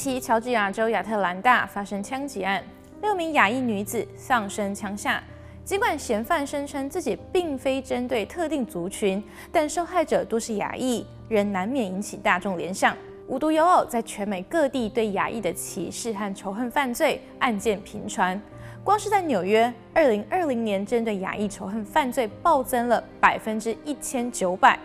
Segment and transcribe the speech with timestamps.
[0.00, 2.64] 期，乔治亚州亚特兰大发生枪击案，
[3.02, 5.22] 六名亚裔女子丧生枪下。
[5.62, 12.96] 尽管嫌犯声称自己并非针对特定族群，但受害者多是亚裔，仍难免引起大众联想。
[13.28, 18.40] 无独有偶，在全美各地对亚裔的歧视和仇恨犯罪案件频传。
[18.82, 24.80] 光是在纽约，二零二零年针对亚裔仇恨犯罪暴增了百分之一千九百。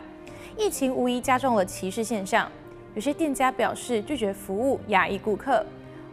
[0.58, 2.52] 疫情无疑加重了歧视现象，
[2.96, 5.64] 有些店家表示拒绝服务亚裔顾客。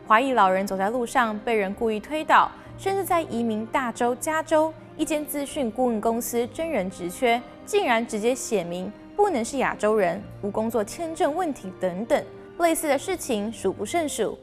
[0.05, 12.23] 华裔老人走在路上被人故意推倒，甚至在移民大州加州，一间资讯顾问公司真人职缺，竟然直接写明不能是亚洲人、无工作签证问题等等。
[12.59, 14.37] 类似的事情数不胜数。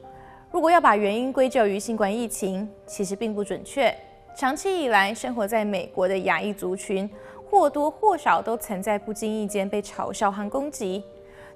[0.49, 3.93] 如果要把原因归咎于新冠疫情，其实并不准确。
[4.35, 7.07] 长期以来，生活在美国的亚裔族群
[7.49, 11.03] 或多或少都曾在不经意间被嘲笑和攻击。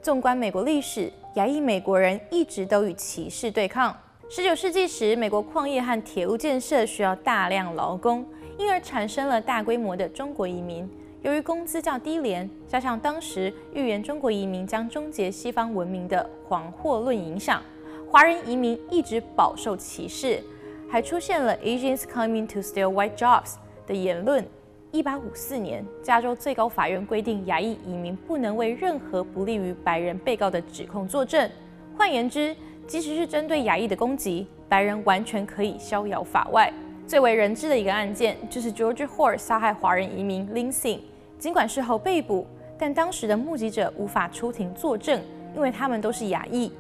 [0.03, 3.95] 纵观美国历史，亚裔美国人一直都与歧视对抗。
[4.29, 8.25] 19世纪时，美国矿业和铁路建设需要大量劳工，
[8.57, 10.85] 因而产生了大规模的中国移民。
[11.21, 17.63] 由于工资较低廉，加上当时预言中国移民将终结西方文明的黄祸论影响。
[18.11, 20.43] 华人移民一直饱受歧视，
[20.89, 23.53] 还出现了 Asians coming to steal white jobs
[23.87, 24.45] 的言论。
[24.93, 31.49] 一八五四年，加州最高法院规定亚裔移民不能为任何不利于白人被告的指控作证。
[31.97, 36.71] 换言之，即使是针对亚裔的攻击，白人完全可以逍遥法外。
[37.07, 40.99] 最为人知的一个案件就是 George Hoare 杀害华人移民 Lindsay。
[41.39, 42.45] 尽管事后被捕，
[42.77, 45.19] 但当时的目击者无法出庭作证，
[45.55, 46.71] 因为他们都是亚裔。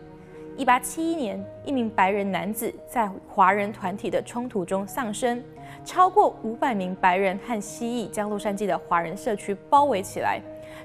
[0.55, 5.43] 一八七一年，一名白人男子在华人团体的冲突中丧生，
[5.83, 10.39] 超过五百名白人和蜥蜴将洛杉矶的华人社区包围起来，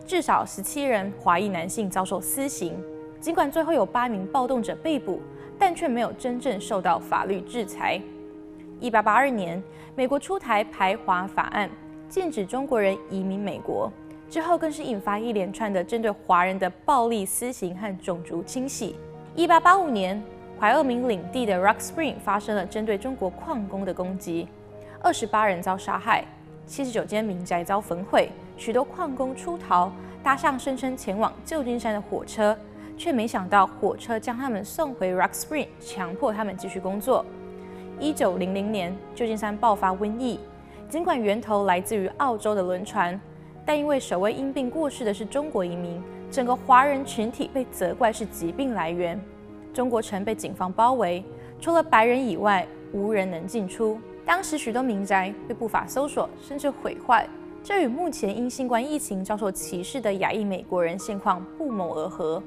[0.06, 2.82] 至少十七人华裔男性遭受私刑。
[3.20, 5.20] 尽管最后有八名暴动者被捕，
[5.58, 8.00] 但却没有真正受到法律制裁。
[8.80, 9.62] 一八八二年，
[9.94, 11.68] 美国出台排华法案，
[12.08, 13.92] 禁止中国人移民美国，
[14.30, 18.96] 之后更是引发一连串的针对华人的暴力私刑和种族清洗。
[19.38, 20.20] 一八八五年，
[20.58, 24.48] 怀俄明领地的 Rock Spring 发生了针对中国矿工的攻击，
[25.00, 26.24] 二十八人遭杀害，
[26.66, 29.92] 七十九间民宅遭焚毁，许多矿工出逃，
[30.24, 32.58] 搭上声称前往旧金山的火车，
[32.96, 37.24] 却没想到火车将他们送回 Rock Spring，强迫他们继续工作。
[38.00, 40.40] 一九零零年，旧金山爆发瘟疫，
[40.88, 43.20] 尽管源头来自于澳洲的轮船，
[43.64, 46.02] 但因为首位因病过世的是中国移民。
[46.30, 49.18] 整个华人群体被责怪是疾病来源，
[49.72, 51.24] 中国城被警方包围，
[51.58, 53.98] 除了白人以外，无人能进出。
[54.26, 57.26] 当时许多民宅被不法搜索，甚至毁坏，
[57.64, 62.42] 这与目前因新冠疫情遭受歧视的亚裔美国人现况不谋而合。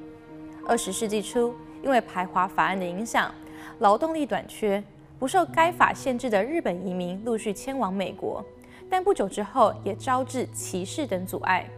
[0.64, 3.34] 二十世纪初，因为排华法案的影响，
[3.80, 4.82] 劳动力短缺，
[5.18, 8.44] 不受该法限制的日本移民陆续迁往美国，
[8.88, 11.68] 但不久之后也招致歧视等阻碍。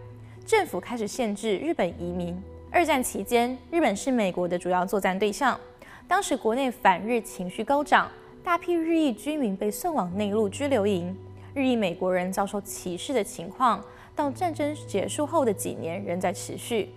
[0.46, 2.36] 政府开始限制日本移民。
[2.70, 5.58] 二战期间，日本是美国的主要作战对象。
[6.06, 8.10] 当时国内反日情绪高涨，
[8.42, 11.16] 大批日裔居民被送往内陆拘留营。
[11.54, 13.82] 日裔美国人遭受歧视的情况，
[14.14, 16.90] 到战争结束后的几年仍在持续。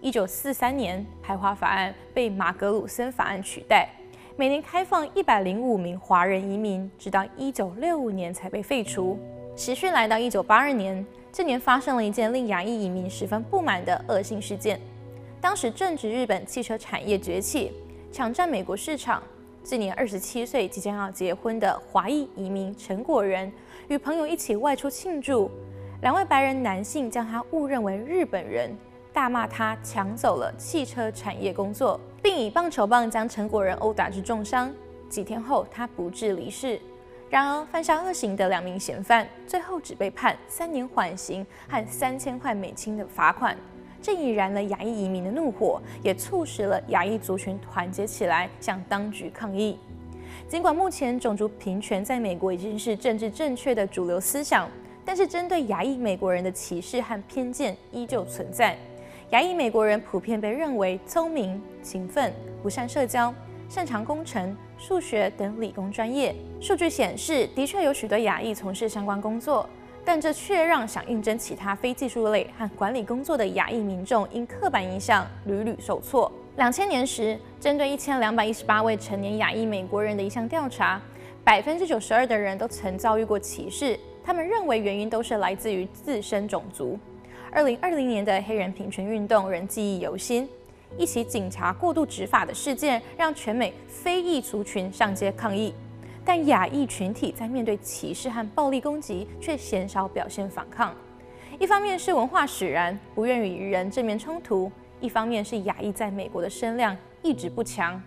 [0.00, 3.88] 一九四三年，排华法案被马格鲁森法案取代，
[4.36, 9.18] 每年开放一百零五名华人移民，直到一九六五年才被废除。
[9.56, 11.04] 时序来到一九八二年。
[11.38, 14.80] 这年发生了一件令亚裔移民十分不满的恶性事件。
[15.40, 17.70] 当时正值日本汽车产业崛起，
[18.10, 19.22] 抢占美国市场。
[19.62, 23.52] 今年二十七岁、即将要结婚的华裔移民陈果仁
[23.86, 25.48] 与朋友一起外出庆祝，
[26.02, 28.76] 两位白人男性将他误认为日本人，
[29.12, 34.74] 大骂他抢走了汽车产业工作，并以棒球棒将陈果仁殴打至重伤。
[35.08, 36.80] 几天后，他不治离世。
[37.30, 43.54] 然而，犯下恶行的两名嫌犯最后只被判三年缓刑和三千块美金的罚款，
[44.00, 49.78] 这引燃了亚裔移民的怒火，也促使了亚裔族群团结起来向当局抗议。
[50.48, 54.66] 尽管目前种族平权在美国已经是政治正确的主流思想，
[55.04, 58.74] 但是针对亚裔美国人的歧视和偏见依旧存在。
[59.30, 62.32] 亚裔美国人普遍被认为聪明、勤奋、
[62.62, 63.34] 不善社交。
[63.68, 66.34] 擅长工程、数学等理工专业。
[66.60, 69.68] 数据显示，的确有许多亚裔从事相关工作，
[70.04, 76.32] 但这却让想应征其他非技术类和管理工作的亚裔民众因刻板印象屡屡受挫。
[76.56, 81.00] 两千年时，针对一千两百一十八位成年亚裔美国人的一项调查，
[81.44, 86.98] 百分之九十二的人都曾遭遇过歧视，他们认为原因都是来自于自身种族。
[87.52, 90.48] 二零二零年的黑人平权运动仍记忆犹新。
[90.96, 95.74] 一起警察过度执法的事件，让全美非裔族群上街抗议。
[96.24, 100.94] 但亚裔群体在面对歧视和暴力攻击，却鲜少表现反抗。
[101.58, 104.70] 一方面是文化使然，不愿与人正面冲突；
[105.00, 108.00] 一方面是亚裔在美国的声量一直不强，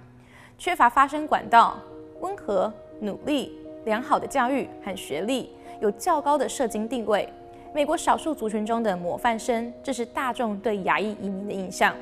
[0.57, 1.77] 缺乏发声管道。
[2.21, 3.51] 温和、努力、
[3.83, 5.49] 良好的教育和学历，
[5.79, 7.27] 有较高的社经地位，
[7.73, 11.95] 美国少数族群中的模范生，这是大众对亚裔移民的印象。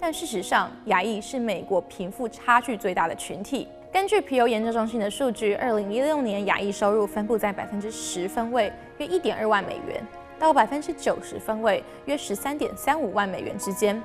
[0.00, 3.66] 但事实上，亚裔是美国贫富差距最大的群体。
[3.92, 10.00] 根据皮尤研究中心的数据，二零一六年亚裔收入分布在百分之十分位，约一点二万美元，
[10.38, 14.00] 到百分之九十分位，约十三点三五万美元之间，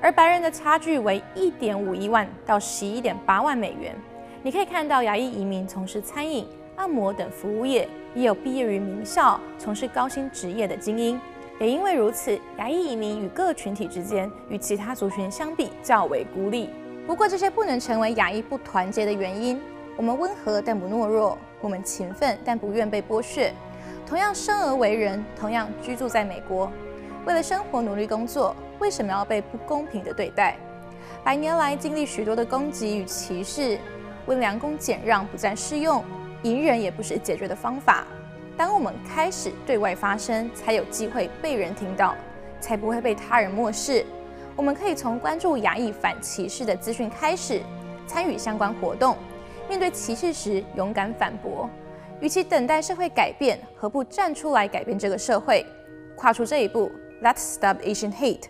[0.00, 3.94] 而白人的差距为一点五一万到十一点八万美元。
[4.42, 6.44] 你可以看到，亚裔移民从事餐饮、
[6.74, 11.20] 按摩等服务业，也有毕业于名校、从事高薪职业的精英。
[11.58, 16.68] 也因为如此，亚裔移民与各群体之间，与其他族群相比较为孤立。
[17.06, 19.60] 不过，这些不能成为亚裔不团结的原因。
[19.96, 23.52] 我们温和但不懦弱，我们勤奋但不愿被剥削。
[24.06, 26.70] 同样生而为人，同样居住在美国，
[27.24, 30.56] 为了生活努力工作，为什么要被不公平的对待？
[31.24, 33.78] 百年来经历许多的攻击与歧视，
[34.26, 36.04] 温良恭俭让不再适用，
[36.42, 38.06] 隐忍也不是解决的方法。
[38.56, 42.14] 当我们开始对外发声，才有机会被人听到，
[42.58, 44.04] 才不会被他人漠视。
[44.56, 47.60] 我们可以从关注亚裔反歧视的资讯开始，
[48.06, 49.14] 参与相关活动，
[49.68, 51.68] 面对歧视时勇敢反驳。
[52.18, 55.66] 与其等待社会改变，何不站出来改变这个社会？
[56.16, 56.90] 跨出这一步
[57.22, 58.44] ，Let's stop Asian hate。